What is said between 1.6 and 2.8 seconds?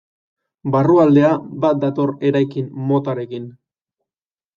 bat dator eraikin